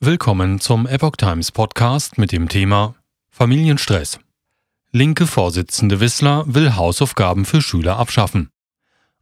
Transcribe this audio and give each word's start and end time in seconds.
Willkommen 0.00 0.60
zum 0.60 0.86
Epoch 0.86 1.16
Times 1.16 1.50
Podcast 1.50 2.18
mit 2.18 2.30
dem 2.30 2.48
Thema 2.48 2.94
Familienstress. 3.30 4.20
Linke 4.92 5.26
Vorsitzende 5.26 5.98
Wissler 5.98 6.44
will 6.46 6.76
Hausaufgaben 6.76 7.44
für 7.44 7.60
Schüler 7.60 7.98
abschaffen. 7.98 8.48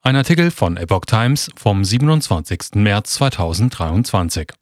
Ein 0.03 0.17
Artikel 0.17 0.51
von 0.51 0.77
Epoch 0.77 1.07
Times 1.07 1.49
vom 1.57 1.83
27. 1.83 2.75
März 2.75 3.15
2023. 3.15 4.53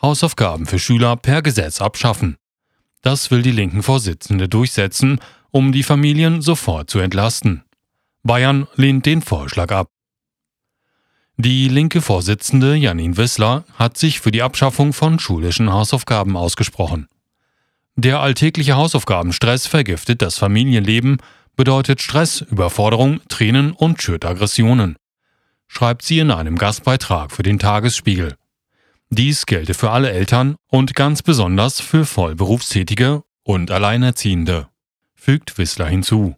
Hausaufgaben 0.00 0.64
für 0.64 0.78
Schüler 0.78 1.14
per 1.16 1.42
Gesetz 1.42 1.82
abschaffen. 1.82 2.38
Das 3.02 3.30
will 3.30 3.42
die 3.42 3.52
linken 3.52 3.82
Vorsitzende 3.82 4.48
durchsetzen, 4.48 5.20
um 5.50 5.72
die 5.72 5.82
Familien 5.82 6.40
sofort 6.40 6.88
zu 6.88 7.00
entlasten. 7.00 7.64
Bayern 8.22 8.66
lehnt 8.76 9.04
den 9.04 9.20
Vorschlag 9.20 9.72
ab. 9.72 9.90
Die 11.42 11.68
linke 11.68 12.02
Vorsitzende 12.02 12.74
Janine 12.74 13.16
Wissler 13.16 13.64
hat 13.78 13.96
sich 13.96 14.20
für 14.20 14.30
die 14.30 14.42
Abschaffung 14.42 14.92
von 14.92 15.18
schulischen 15.18 15.72
Hausaufgaben 15.72 16.36
ausgesprochen. 16.36 17.08
Der 17.96 18.20
alltägliche 18.20 18.76
Hausaufgabenstress 18.76 19.66
vergiftet 19.66 20.20
das 20.20 20.36
Familienleben, 20.36 21.16
bedeutet 21.56 22.02
Stress, 22.02 22.42
Überforderung, 22.42 23.22
Tränen 23.28 23.72
und 23.72 24.02
schürt 24.02 24.26
Aggressionen, 24.26 24.96
schreibt 25.66 26.02
sie 26.02 26.18
in 26.18 26.30
einem 26.30 26.58
Gastbeitrag 26.58 27.32
für 27.32 27.42
den 27.42 27.58
Tagesspiegel. 27.58 28.34
Dies 29.08 29.46
gelte 29.46 29.72
für 29.72 29.92
alle 29.92 30.10
Eltern 30.10 30.56
und 30.68 30.94
ganz 30.94 31.22
besonders 31.22 31.80
für 31.80 32.04
Vollberufstätige 32.04 33.22
und 33.44 33.70
Alleinerziehende, 33.70 34.68
fügt 35.14 35.56
Wissler 35.56 35.86
hinzu. 35.86 36.36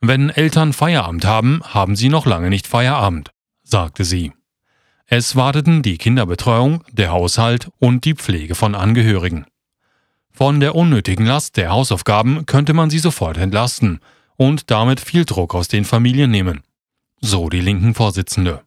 Wenn 0.00 0.30
Eltern 0.30 0.72
Feierabend 0.72 1.26
haben, 1.26 1.60
haben 1.64 1.96
sie 1.96 2.08
noch 2.08 2.24
lange 2.24 2.48
nicht 2.48 2.66
Feierabend 2.66 3.30
sagte 3.66 4.04
sie. 4.04 4.32
Es 5.06 5.36
warteten 5.36 5.82
die 5.82 5.98
Kinderbetreuung, 5.98 6.84
der 6.90 7.10
Haushalt 7.10 7.70
und 7.78 8.04
die 8.04 8.14
Pflege 8.14 8.54
von 8.54 8.74
Angehörigen. 8.74 9.46
Von 10.32 10.60
der 10.60 10.74
unnötigen 10.74 11.26
Last 11.26 11.56
der 11.56 11.70
Hausaufgaben 11.70 12.46
könnte 12.46 12.74
man 12.74 12.90
sie 12.90 12.98
sofort 12.98 13.36
entlasten 13.38 14.00
und 14.36 14.70
damit 14.70 15.00
viel 15.00 15.24
Druck 15.24 15.54
aus 15.54 15.68
den 15.68 15.84
Familien 15.84 16.30
nehmen. 16.30 16.62
So 17.20 17.48
die 17.48 17.60
linken 17.60 17.94
Vorsitzende. 17.94 18.62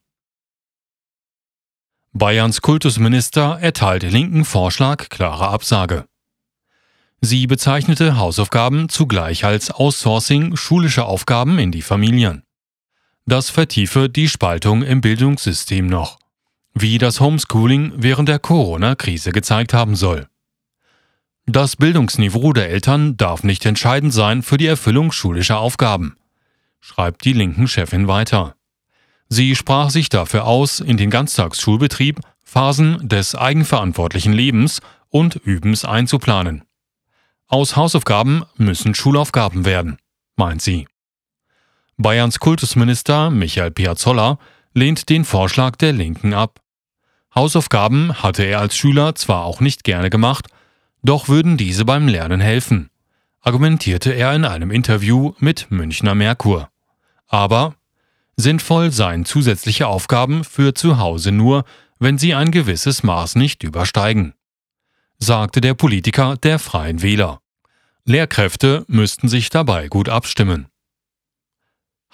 Bayerns 2.12 2.62
Kultusminister 2.62 3.60
erteilte 3.62 4.10
linken 4.10 4.46
Vorschlag 4.46 5.10
klare 5.10 5.50
Absage. 5.50 6.06
Sie 7.22 7.46
bezeichnete 7.48 8.18
Hausaufgaben 8.18 8.90
zugleich 8.90 9.46
als 9.46 9.72
Outsourcing 9.72 10.56
schulischer 10.56 11.06
Aufgaben 11.06 11.60
in 11.60 11.72
die 11.72 11.82
Familien. 11.82 12.44
Das 13.30 13.52
vertiefe 13.52 14.10
die 14.10 14.28
Spaltung 14.28 14.82
im 14.82 15.02
Bildungssystem 15.02 15.86
noch, 15.86 16.18
wie 16.74 16.98
das 16.98 17.20
Homeschooling 17.20 17.94
während 17.96 18.28
der 18.28 18.40
Corona-Krise 18.40 19.32
gezeigt 19.32 19.72
haben 19.72 19.96
soll. 19.96 20.28
Das 21.46 21.76
Bildungsniveau 21.76 22.54
der 22.54 22.72
Eltern 22.72 23.18
darf 23.18 23.44
nicht 23.44 23.68
entscheidend 23.68 24.16
sein 24.16 24.42
für 24.42 24.58
die 24.58 24.66
Erfüllung 24.66 25.12
schulischer 25.12 25.60
Aufgaben, 25.60 26.18
schreibt 26.80 27.24
die 27.24 27.34
linken 27.34 27.68
Chefin 27.68 28.08
weiter. 28.08 28.56
Sie 29.28 29.56
sprach 29.56 29.92
sich 29.92 30.10
dafür 30.10 30.46
aus, 30.46 30.80
in 30.80 30.98
den 30.98 31.12
Ganztagsschulbetrieb 31.12 32.22
Phasen 32.44 33.08
des 33.08 33.36
eigenverantwortlichen 33.36 34.34
Lebens 34.34 34.82
und 35.10 35.36
Übens 35.36 35.86
einzuplanen. 35.86 36.64
Aus 37.46 37.76
Hausaufgaben 37.76 38.44
müssen 38.56 38.96
Schulaufgaben 38.96 39.66
werden, 39.66 40.00
meint 40.36 40.64
sie. 40.64 40.88
Bayerns 42.02 42.40
Kultusminister 42.40 43.30
Michael 43.30 43.72
Piazzolla 43.72 44.40
lehnt 44.74 45.10
den 45.10 45.26
Vorschlag 45.26 45.76
der 45.76 45.92
Linken 45.92 46.34
ab. 46.34 46.62
Hausaufgaben 47.36 48.24
hatte 48.24 48.44
er 48.44 48.62
als 48.62 48.78
Schüler 48.78 49.16
zwar 49.16 49.44
auch 49.44 49.60
nicht 49.60 49.84
gerne 49.84 50.10
gemacht, 50.10 50.48
doch 51.04 51.28
würden 51.28 51.58
diese 51.58 51.84
beim 51.84 52.08
Lernen 52.08 52.40
helfen, 52.40 52.90
argumentierte 53.42 54.14
er 54.14 54.34
in 54.34 54.46
einem 54.46 54.72
Interview 54.72 55.34
mit 55.40 55.72
Münchner 55.72 56.16
Merkur. 56.16 56.70
Aber 57.28 57.76
sinnvoll 58.38 58.92
seien 58.92 59.26
zusätzliche 59.26 59.88
Aufgaben 59.88 60.46
für 60.46 60.74
zu 60.74 61.00
Hause 61.00 61.34
nur, 61.34 61.66
wenn 62.00 62.18
sie 62.18 62.34
ein 62.34 62.52
gewisses 62.52 63.04
Maß 63.04 63.36
nicht 63.36 63.62
übersteigen, 63.62 64.36
sagte 65.18 65.60
der 65.60 65.74
Politiker 65.74 66.38
der 66.38 66.60
Freien 66.60 67.02
Wähler. 67.02 67.42
Lehrkräfte 68.06 68.86
müssten 68.88 69.28
sich 69.28 69.50
dabei 69.50 69.90
gut 69.90 70.08
abstimmen. 70.08 70.70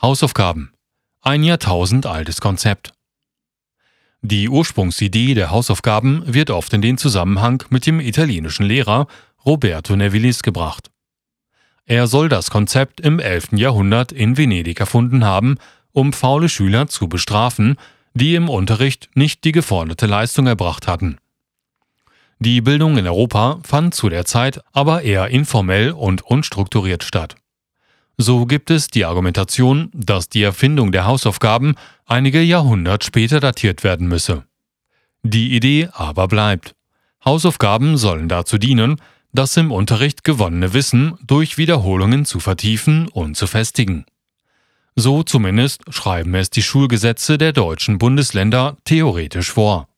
Hausaufgaben. 0.05 0.71
Ein 1.23 1.43
Jahrtausend 1.43 2.05
altes 2.05 2.39
Konzept. 2.39 2.93
Die 4.21 4.49
Ursprungsidee 4.49 5.33
der 5.33 5.49
Hausaufgaben 5.49 6.21
wird 6.31 6.51
oft 6.51 6.71
in 6.73 6.83
den 6.83 6.99
Zusammenhang 6.99 7.63
mit 7.71 7.87
dem 7.87 7.99
italienischen 7.99 8.67
Lehrer 8.67 9.07
Roberto 9.43 9.95
Nevilis 9.95 10.43
gebracht. 10.43 10.91
Er 11.85 12.05
soll 12.05 12.29
das 12.29 12.51
Konzept 12.51 13.01
im 13.01 13.17
11. 13.17 13.53
Jahrhundert 13.53 14.11
in 14.11 14.37
Venedig 14.37 14.79
erfunden 14.79 15.25
haben, 15.25 15.57
um 15.91 16.13
faule 16.13 16.49
Schüler 16.49 16.85
zu 16.85 17.09
bestrafen, 17.09 17.75
die 18.13 18.35
im 18.35 18.47
Unterricht 18.47 19.09
nicht 19.15 19.43
die 19.43 19.53
geforderte 19.53 20.05
Leistung 20.05 20.45
erbracht 20.45 20.87
hatten. 20.87 21.17
Die 22.37 22.61
Bildung 22.61 22.99
in 22.99 23.07
Europa 23.07 23.59
fand 23.63 23.95
zu 23.95 24.09
der 24.09 24.25
Zeit 24.25 24.61
aber 24.71 25.01
eher 25.01 25.29
informell 25.29 25.89
und 25.89 26.21
unstrukturiert 26.21 27.03
statt. 27.03 27.37
So 28.17 28.45
gibt 28.45 28.69
es 28.71 28.87
die 28.87 29.05
Argumentation, 29.05 29.89
dass 29.93 30.29
die 30.29 30.43
Erfindung 30.43 30.91
der 30.91 31.05
Hausaufgaben 31.05 31.75
einige 32.05 32.41
Jahrhundert 32.41 33.03
später 33.03 33.39
datiert 33.39 33.83
werden 33.83 34.07
müsse. 34.07 34.45
Die 35.23 35.55
Idee 35.55 35.89
aber 35.91 36.27
bleibt. 36.27 36.75
Hausaufgaben 37.25 37.97
sollen 37.97 38.29
dazu 38.29 38.57
dienen, 38.57 39.01
das 39.33 39.57
im 39.57 39.71
Unterricht 39.71 40.23
gewonnene 40.23 40.73
Wissen 40.73 41.17
durch 41.25 41.57
Wiederholungen 41.57 42.25
zu 42.25 42.39
vertiefen 42.39 43.09
und 43.09 43.35
zu 43.35 43.47
festigen. 43.47 44.05
So 44.95 45.23
zumindest 45.23 45.81
schreiben 45.89 46.35
es 46.35 46.49
die 46.49 46.61
Schulgesetze 46.61 47.37
der 47.37 47.51
deutschen 47.51 47.97
Bundesländer 47.97 48.77
theoretisch 48.85 49.51
vor. 49.51 49.89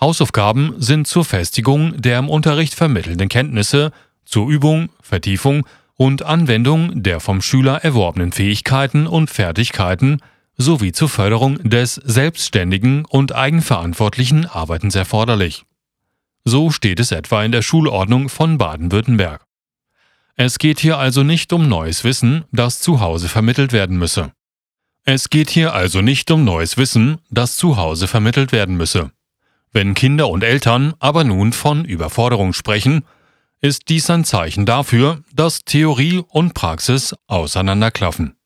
Hausaufgaben 0.00 0.74
sind 0.78 1.06
zur 1.06 1.24
Festigung 1.24 2.00
der 2.00 2.18
im 2.18 2.28
Unterricht 2.28 2.74
vermittelnden 2.74 3.28
Kenntnisse, 3.28 3.92
zur 4.24 4.50
Übung, 4.50 4.90
Vertiefung 5.00 5.66
und 6.00 6.22
Anwendung 6.22 7.02
der 7.02 7.20
vom 7.20 7.42
Schüler 7.42 7.84
erworbenen 7.84 8.32
Fähigkeiten 8.32 9.06
und 9.06 9.28
Fertigkeiten 9.28 10.22
sowie 10.56 10.92
zur 10.92 11.10
Förderung 11.10 11.58
des 11.58 11.96
selbstständigen 11.96 13.04
und 13.04 13.34
eigenverantwortlichen 13.34 14.46
Arbeitens 14.46 14.94
erforderlich. 14.94 15.64
So 16.42 16.70
steht 16.70 17.00
es 17.00 17.12
etwa 17.12 17.44
in 17.44 17.52
der 17.52 17.60
Schulordnung 17.60 18.30
von 18.30 18.56
Baden-Württemberg. 18.56 19.44
Es 20.36 20.58
geht 20.58 20.80
hier 20.80 20.96
also 20.96 21.22
nicht 21.22 21.52
um 21.52 21.68
neues 21.68 22.02
Wissen, 22.02 22.46
das 22.50 22.80
zu 22.80 23.00
Hause 23.00 23.28
vermittelt 23.28 23.74
werden 23.74 23.98
müsse. 23.98 24.32
Es 25.04 25.28
geht 25.28 25.50
hier 25.50 25.74
also 25.74 26.00
nicht 26.00 26.30
um 26.30 26.44
neues 26.44 26.78
Wissen, 26.78 27.18
das 27.28 27.58
zu 27.58 27.76
Hause 27.76 28.06
vermittelt 28.06 28.52
werden 28.52 28.78
müsse. 28.78 29.10
Wenn 29.70 29.92
Kinder 29.92 30.30
und 30.30 30.44
Eltern 30.44 30.94
aber 30.98 31.24
nun 31.24 31.52
von 31.52 31.84
Überforderung 31.84 32.54
sprechen, 32.54 33.04
ist 33.60 33.88
dies 33.88 34.08
ein 34.10 34.24
Zeichen 34.24 34.66
dafür, 34.66 35.22
dass 35.32 35.64
Theorie 35.64 36.22
und 36.28 36.54
Praxis 36.54 37.14
auseinanderklaffen. 37.26 38.39